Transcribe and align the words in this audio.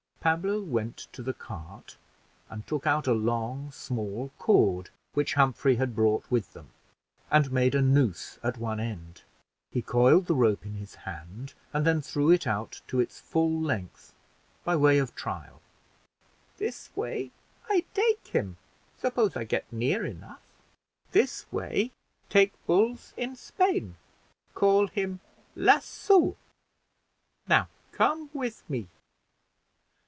Pablo 0.23 0.61
went 0.61 1.07
to 1.13 1.23
the 1.23 1.33
cart, 1.33 1.97
and 2.47 2.67
took 2.67 2.85
out 2.85 3.07
a 3.07 3.11
long 3.11 3.71
small 3.71 4.29
cord, 4.37 4.91
which 5.13 5.33
Humphrey 5.33 5.77
had 5.77 5.95
brought 5.95 6.29
with 6.29 6.53
them, 6.53 6.69
and 7.31 7.51
made 7.51 7.73
a 7.73 7.81
noose 7.81 8.37
at 8.43 8.59
one 8.59 8.79
end; 8.79 9.23
he 9.71 9.81
coiled 9.81 10.27
the 10.27 10.35
rope 10.35 10.63
in 10.63 10.75
his 10.75 10.93
hand, 11.09 11.55
and 11.73 11.87
then 11.87 12.01
threw 12.03 12.29
it 12.29 12.45
out 12.45 12.81
to 12.89 12.99
its 12.99 13.19
full 13.19 13.51
length, 13.59 14.13
by 14.63 14.75
way 14.75 14.99
of 14.99 15.15
trial. 15.15 15.59
"This 16.57 16.95
way 16.95 17.31
I 17.67 17.85
take 17.95 18.27
him, 18.27 18.57
suppose 18.99 19.35
I 19.35 19.43
get 19.43 19.73
near 19.73 20.05
enough. 20.05 20.43
This 21.13 21.51
way 21.51 21.89
take 22.29 22.53
bulls 22.67 23.15
in 23.17 23.35
Spain; 23.35 23.95
call 24.53 24.85
him 24.85 25.19
Lasso. 25.55 26.35
Now 27.47 27.69
come 27.91 28.29
with 28.35 28.61
me." 28.69 28.87